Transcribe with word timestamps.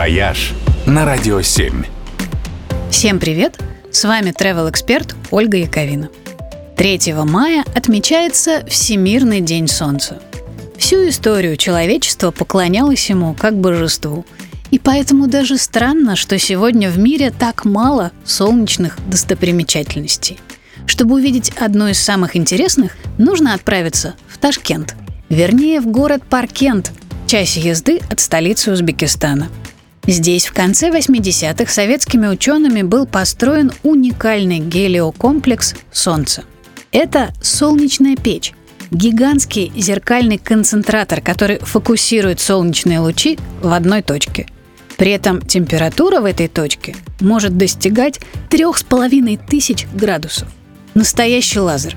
«Вояж» 0.00 0.54
на 0.86 1.04
Радио 1.04 1.42
7. 1.42 1.84
Всем 2.90 3.18
привет! 3.18 3.58
С 3.92 4.04
вами 4.04 4.30
travel 4.30 4.70
эксперт 4.70 5.14
Ольга 5.30 5.58
Яковина. 5.58 6.08
3 6.78 7.12
мая 7.26 7.64
отмечается 7.76 8.64
Всемирный 8.66 9.42
день 9.42 9.68
Солнца. 9.68 10.18
Всю 10.78 11.06
историю 11.06 11.58
человечества 11.58 12.30
поклонялось 12.30 13.10
ему 13.10 13.34
как 13.34 13.60
божеству. 13.60 14.24
И 14.70 14.78
поэтому 14.78 15.26
даже 15.26 15.58
странно, 15.58 16.16
что 16.16 16.38
сегодня 16.38 16.88
в 16.88 16.98
мире 16.98 17.30
так 17.30 17.66
мало 17.66 18.10
солнечных 18.24 18.96
достопримечательностей. 19.06 20.38
Чтобы 20.86 21.16
увидеть 21.16 21.52
одну 21.58 21.88
из 21.88 22.00
самых 22.00 22.36
интересных, 22.36 22.96
нужно 23.18 23.52
отправиться 23.52 24.14
в 24.28 24.38
Ташкент. 24.38 24.96
Вернее, 25.28 25.82
в 25.82 25.88
город 25.88 26.22
Паркент, 26.24 26.90
часе 27.26 27.60
езды 27.60 28.00
от 28.08 28.18
столицы 28.18 28.72
Узбекистана. 28.72 29.50
Здесь 30.06 30.46
в 30.46 30.52
конце 30.52 30.90
80-х 30.90 31.70
советскими 31.70 32.26
учеными 32.26 32.82
был 32.82 33.06
построен 33.06 33.72
уникальный 33.82 34.58
гелиокомплекс 34.58 35.74
«Солнце». 35.92 36.44
Это 36.92 37.32
солнечная 37.40 38.16
печь, 38.16 38.52
гигантский 38.90 39.72
зеркальный 39.76 40.38
концентратор, 40.38 41.20
который 41.20 41.58
фокусирует 41.60 42.40
солнечные 42.40 42.98
лучи 42.98 43.38
в 43.62 43.72
одной 43.72 44.02
точке. 44.02 44.46
При 44.96 45.12
этом 45.12 45.40
температура 45.40 46.20
в 46.20 46.24
этой 46.24 46.48
точке 46.48 46.96
может 47.20 47.56
достигать 47.56 48.20
3500 48.50 49.86
градусов. 49.94 50.48
Настоящий 50.94 51.60
лазер. 51.60 51.96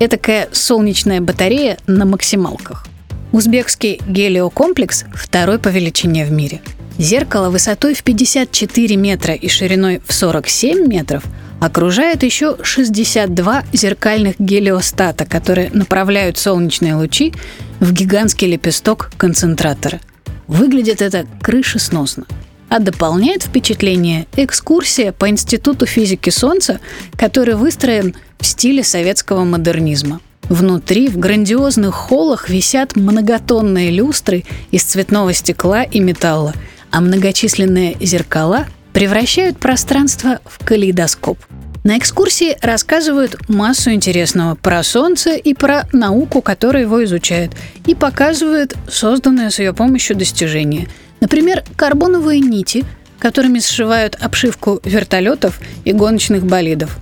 Этакая 0.00 0.48
солнечная 0.52 1.20
батарея 1.20 1.78
на 1.86 2.04
максималках. 2.04 2.86
Узбекский 3.30 4.00
гелиокомплекс 4.06 5.04
второй 5.14 5.58
по 5.58 5.68
величине 5.68 6.26
в 6.26 6.32
мире. 6.32 6.60
Зеркало 7.02 7.50
высотой 7.50 7.94
в 7.94 8.04
54 8.04 8.94
метра 8.94 9.34
и 9.34 9.48
шириной 9.48 10.00
в 10.06 10.12
47 10.14 10.86
метров 10.86 11.24
окружает 11.60 12.22
еще 12.22 12.58
62 12.62 13.64
зеркальных 13.72 14.36
гелиостата, 14.38 15.26
которые 15.26 15.70
направляют 15.72 16.38
солнечные 16.38 16.94
лучи 16.94 17.34
в 17.80 17.92
гигантский 17.92 18.46
лепесток 18.46 19.10
концентратора. 19.16 19.98
Выглядит 20.46 21.02
это 21.02 21.26
крышесносно. 21.40 22.24
А 22.68 22.78
дополняет 22.78 23.42
впечатление 23.42 24.28
экскурсия 24.36 25.10
по 25.10 25.28
Институту 25.28 25.86
физики 25.86 26.30
Солнца, 26.30 26.78
который 27.16 27.56
выстроен 27.56 28.14
в 28.38 28.46
стиле 28.46 28.84
советского 28.84 29.42
модернизма– 29.42 30.20
Внутри 30.48 31.08
в 31.08 31.18
грандиозных 31.18 31.94
холлах 31.94 32.50
висят 32.50 32.96
многотонные 32.96 33.90
люстры 33.90 34.44
из 34.70 34.82
цветного 34.82 35.32
стекла 35.32 35.82
и 35.82 36.00
металла, 36.00 36.52
а 36.92 37.00
многочисленные 37.00 37.96
зеркала 38.00 38.66
превращают 38.92 39.58
пространство 39.58 40.40
в 40.44 40.64
калейдоскоп. 40.64 41.38
На 41.82 41.98
экскурсии 41.98 42.56
рассказывают 42.62 43.48
массу 43.48 43.90
интересного 43.90 44.54
про 44.54 44.84
Солнце 44.84 45.34
и 45.34 45.52
про 45.52 45.88
науку, 45.92 46.40
которая 46.40 46.84
его 46.84 47.02
изучает, 47.02 47.50
и 47.86 47.96
показывают 47.96 48.76
созданные 48.88 49.50
с 49.50 49.58
ее 49.58 49.72
помощью 49.72 50.14
достижения. 50.14 50.86
Например, 51.20 51.64
карбоновые 51.74 52.38
нити, 52.38 52.84
которыми 53.18 53.58
сшивают 53.58 54.16
обшивку 54.20 54.80
вертолетов 54.84 55.60
и 55.84 55.92
гоночных 55.92 56.44
болидов. 56.46 56.98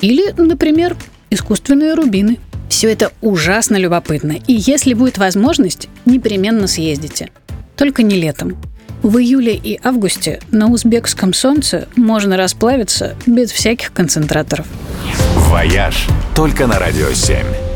Или, 0.00 0.32
например, 0.36 0.96
искусственные 1.30 1.94
рубины– 1.94 2.38
все 2.68 2.92
это 2.92 3.10
ужасно 3.20 3.76
любопытно, 3.76 4.36
и 4.46 4.52
если 4.52 4.94
будет 4.94 5.18
возможность, 5.18 5.88
непременно 6.04 6.68
съездите. 6.68 7.30
Только 7.74 8.04
не 8.04 8.14
летом. 8.14 8.56
В 9.02 9.16
июле 9.16 9.54
и 9.54 9.80
августе 9.82 10.40
на 10.50 10.68
узбекском 10.68 11.32
солнце 11.32 11.88
можно 11.96 12.36
расплавиться 12.36 13.14
без 13.26 13.50
всяких 13.50 13.92
концентраторов. 13.92 14.66
«Вояж» 15.36 16.06
только 16.34 16.66
на 16.66 16.78
«Радио 16.78 17.08
7». 17.08 17.69